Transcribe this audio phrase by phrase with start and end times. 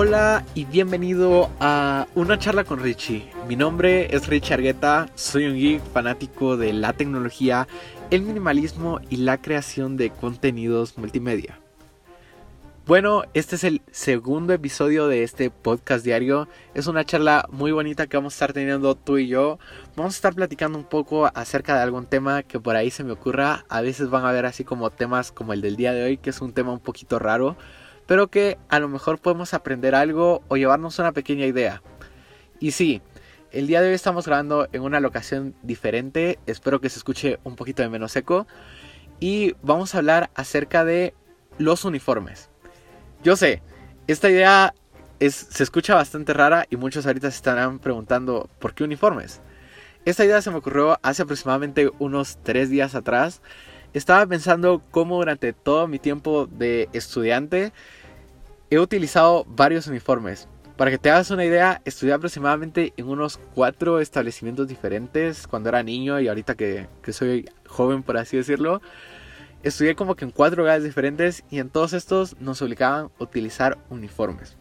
[0.00, 3.28] Hola y bienvenido a una charla con Richie.
[3.48, 7.66] Mi nombre es Richie Argueta, soy un geek fanático de la tecnología,
[8.12, 11.58] el minimalismo y la creación de contenidos multimedia.
[12.86, 16.46] Bueno, este es el segundo episodio de este podcast diario.
[16.74, 19.58] Es una charla muy bonita que vamos a estar teniendo tú y yo.
[19.96, 23.10] Vamos a estar platicando un poco acerca de algún tema que por ahí se me
[23.10, 23.64] ocurra.
[23.68, 26.30] A veces van a ver así como temas como el del día de hoy, que
[26.30, 27.56] es un tema un poquito raro,
[28.08, 31.82] pero que a lo mejor podemos aprender algo o llevarnos una pequeña idea.
[32.58, 33.02] Y sí,
[33.52, 36.38] el día de hoy estamos grabando en una locación diferente.
[36.46, 38.46] Espero que se escuche un poquito de menos seco.
[39.20, 41.12] Y vamos a hablar acerca de
[41.58, 42.48] los uniformes.
[43.22, 43.62] Yo sé,
[44.06, 44.74] esta idea
[45.20, 49.42] es, se escucha bastante rara y muchos ahorita se estarán preguntando ¿por qué uniformes?
[50.06, 53.42] Esta idea se me ocurrió hace aproximadamente unos tres días atrás.
[53.92, 57.72] Estaba pensando cómo durante todo mi tiempo de estudiante
[58.70, 60.48] he utilizado varios uniformes.
[60.76, 65.82] Para que te hagas una idea, estudié aproximadamente en unos cuatro establecimientos diferentes cuando era
[65.82, 68.80] niño y ahorita que, soy joven, por así decirlo
[69.62, 73.78] estudié como que en cuatro lugares diferentes y en todos estos nos obligaban a utilizar
[73.90, 74.56] uniformes.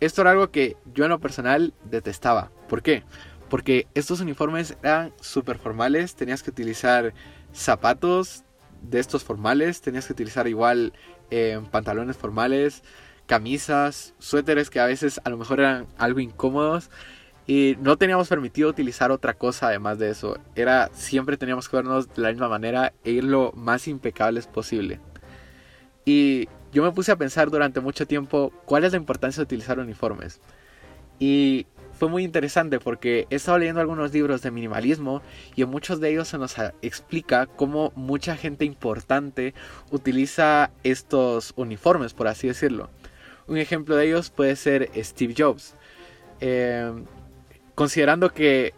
[0.00, 2.50] Esto era algo que yo en lo personal detestaba.
[2.68, 3.02] ¿Por qué?
[3.48, 7.14] Porque estos uniformes eran súper formales, tenías que utilizar
[7.52, 8.44] zapatos
[8.82, 10.92] de estos formales, tenías que utilizar igual
[11.30, 12.82] eh, pantalones formales,
[13.26, 16.90] camisas, suéteres que a veces a lo mejor eran algo incómodos
[17.46, 20.38] y no teníamos permitido utilizar otra cosa además de eso.
[20.54, 25.00] Era siempre teníamos que vernos de la misma manera e ir lo más impecables posible.
[26.04, 29.78] Y yo me puse a pensar durante mucho tiempo cuál es la importancia de utilizar
[29.78, 30.40] uniformes.
[31.18, 31.66] Y
[31.98, 35.22] fue muy interesante porque he estado leyendo algunos libros de minimalismo
[35.54, 39.54] y en muchos de ellos se nos explica cómo mucha gente importante
[39.90, 42.90] utiliza estos uniformes, por así decirlo.
[43.46, 45.74] Un ejemplo de ellos puede ser Steve Jobs.
[46.40, 46.92] Eh,
[47.74, 48.74] considerando que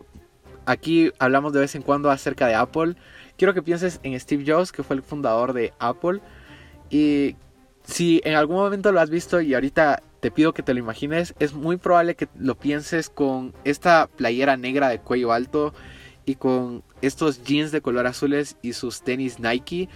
[0.66, 2.94] aquí hablamos de vez en cuando acerca de Apple,
[3.36, 6.20] quiero que pienses en Steve Jobs, que fue el fundador de Apple.
[6.90, 7.36] Y
[7.84, 11.34] si en algún momento lo has visto y ahorita te pido que te lo imagines,
[11.38, 15.72] es muy probable que lo pienses con esta playera negra de cuello alto
[16.26, 19.88] y con estos jeans de color azules y sus tenis Nike.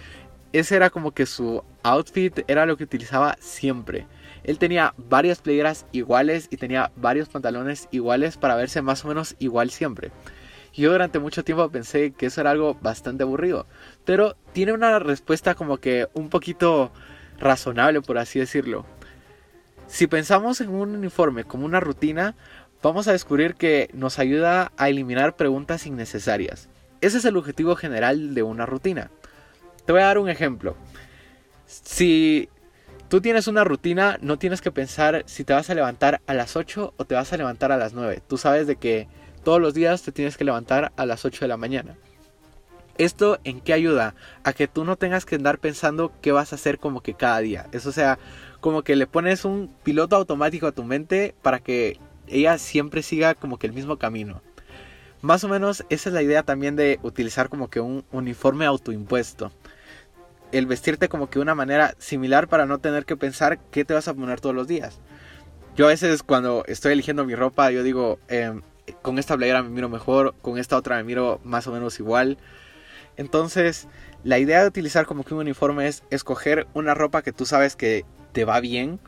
[0.53, 4.07] Ese era como que su outfit, era lo que utilizaba siempre.
[4.43, 9.35] Él tenía varias playeras iguales y tenía varios pantalones iguales para verse más o menos
[9.39, 10.11] igual siempre.
[10.73, 13.67] Yo durante mucho tiempo pensé que eso era algo bastante aburrido,
[14.05, 16.91] pero tiene una respuesta como que un poquito
[17.39, 18.85] razonable por así decirlo.
[19.87, 22.35] Si pensamos en un uniforme como una rutina,
[22.81, 26.69] vamos a descubrir que nos ayuda a eliminar preguntas innecesarias.
[27.01, 29.11] Ese es el objetivo general de una rutina.
[29.85, 30.75] Te voy a dar un ejemplo.
[31.65, 32.49] Si
[33.13, 36.55] tú tienes una rutina, no tienes que pensar si te vas a levantar a las
[36.55, 38.23] 8 o te vas a levantar a las 9.
[38.27, 39.07] Tú sabes de que
[39.43, 41.95] todos los días te tienes que levantar a las 8 de la mañana.
[42.97, 44.15] ¿Esto en qué ayuda?
[44.43, 47.37] A que tú no tengas que andar pensando qué vas a hacer como que cada
[47.37, 47.67] día.
[47.71, 48.17] Eso sea,
[48.61, 53.35] como que le pones un piloto automático a tu mente para que ella siempre siga
[53.35, 54.41] como que el mismo camino.
[55.21, 59.51] Más o menos esa es la idea también de utilizar como que un uniforme autoimpuesto
[60.53, 63.95] el vestirte como que de una manera similar para no tener que pensar qué te
[63.95, 65.01] vas a poner todos los días.
[65.75, 68.61] Yo a veces cuando estoy eligiendo mi ropa, yo digo, em,
[69.01, 72.37] con esta playera me miro mejor, con esta otra me miro más o menos igual.
[73.17, 73.87] Entonces,
[74.23, 77.75] la idea de utilizar como que un uniforme es escoger una ropa que tú sabes
[77.75, 78.99] que te va bien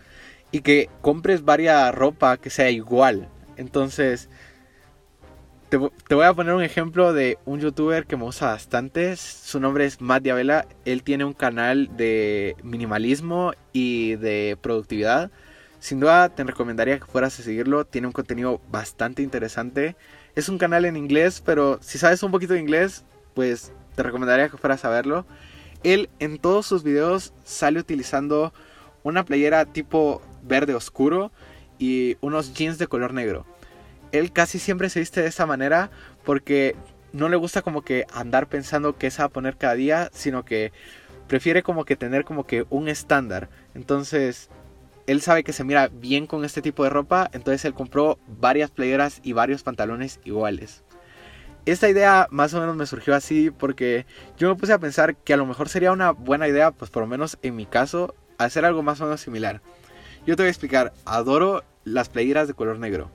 [0.51, 3.29] y que compres varias ropa que sea igual.
[3.55, 4.29] Entonces,
[6.07, 9.15] te, voy a poner un ejemplo de un youtuber que me gusta bastante.
[9.17, 10.67] Su nombre es Matt Diabela.
[10.85, 15.31] Él tiene un canal de minimalismo y de productividad.
[15.79, 17.85] Sin duda te recomendaría que fueras a seguirlo.
[17.85, 19.95] Tiene un contenido bastante interesante.
[20.35, 23.03] Es un canal en inglés, pero si sabes un poquito de inglés,
[23.33, 25.25] pues te recomendaría que fueras a verlo.
[25.83, 28.53] Él en todos sus videos sale utilizando
[29.03, 31.31] una playera tipo verde oscuro
[31.77, 33.45] y unos jeans de color negro
[34.11, 35.89] él casi siempre se viste de esa manera
[36.23, 36.75] porque
[37.13, 40.43] no le gusta como que andar pensando qué se va a poner cada día, sino
[40.43, 40.71] que
[41.27, 43.49] prefiere como que tener como que un estándar.
[43.73, 44.49] Entonces,
[45.07, 48.71] él sabe que se mira bien con este tipo de ropa, entonces él compró varias
[48.71, 50.83] playeras y varios pantalones iguales.
[51.65, 54.05] Esta idea más o menos me surgió así porque
[54.37, 57.01] yo me puse a pensar que a lo mejor sería una buena idea, pues por
[57.01, 59.61] lo menos en mi caso, hacer algo más o menos similar.
[60.27, 63.09] Yo te voy a explicar, adoro las playeras de color negro.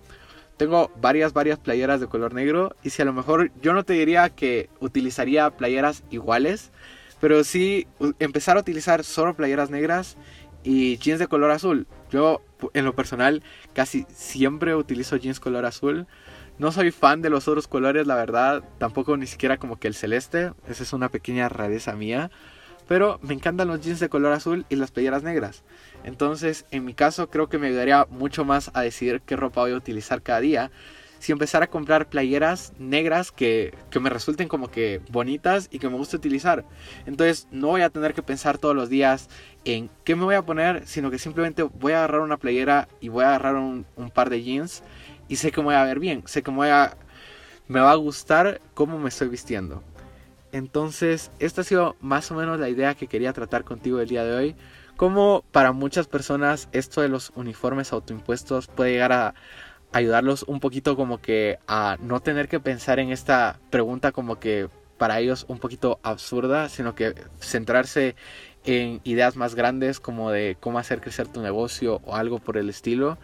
[0.61, 2.77] Tengo varias, varias playeras de color negro.
[2.83, 6.71] Y si a lo mejor yo no te diría que utilizaría playeras iguales.
[7.19, 10.19] Pero sí empezar a utilizar solo playeras negras.
[10.63, 11.87] y jeans de color azul.
[12.11, 12.43] Yo
[12.75, 13.43] en lo personal
[13.73, 16.07] casi siempre utilizo jeans color azul.
[16.59, 18.63] No soy fan de los otros colores, la verdad.
[18.77, 20.53] Tampoco ni siquiera como que el celeste.
[20.69, 22.31] Esa es una pequeña rareza mía.
[22.91, 25.63] Pero me encantan los jeans de color azul y las playeras negras.
[26.03, 29.71] Entonces, en mi caso, creo que me ayudaría mucho más a decidir qué ropa voy
[29.71, 30.73] a utilizar cada día
[31.21, 35.89] si empezar a comprar playeras negras que, que, me resulten como que bonitas y que
[35.89, 36.65] me guste utilizar.
[37.07, 39.29] Entonces no voy a tener que pensar todos los días
[39.65, 43.09] en qué me voy a poner, sino que simplemente voy a agarrar una playera y
[43.09, 44.83] voy a agarrar un, par de jeans
[45.29, 48.99] y sé que me voy a ver bien, sé que me va a gustar cómo
[48.99, 49.85] me estoy vistiendo.
[50.53, 54.25] Entonces, esta ha sido más o menos la idea que quería tratar contigo el día
[54.25, 54.57] de hoy.
[54.97, 59.35] Como para muchas personas esto de los uniformes autoimpuestos puede llegar a,
[59.93, 64.69] ayudarlos un poquito como que a no tener que pensar en esta pregunta como que
[64.99, 68.15] para ellos un poquito absurda, sino que centrarse
[68.65, 72.69] en ideas más grandes como de cómo hacer crecer tu negocio o algo por el
[72.69, 73.17] estilo.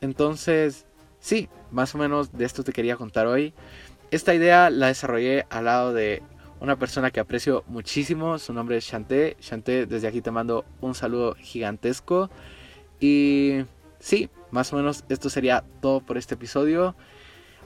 [0.00, 0.86] Entonces,
[1.20, 3.52] sí, más o menos de esto te quería contar hoy.
[4.10, 6.22] Esta idea la desarrollé al lado de
[6.60, 9.36] una persona que aprecio muchísimo, su nombre es Chanté.
[9.40, 12.30] Chanté, desde aquí te mando un saludo gigantesco.
[13.00, 13.64] Y
[13.98, 16.94] sí, más o menos esto sería todo por este episodio.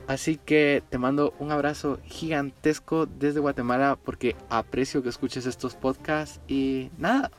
[0.07, 6.41] Así que te mando un abrazo gigantesco desde Guatemala porque aprecio que escuches estos podcasts
[6.47, 7.31] y nada,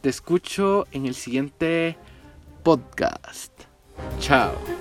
[0.00, 1.96] te escucho en el siguiente
[2.62, 3.52] podcast.
[4.18, 4.71] Chao.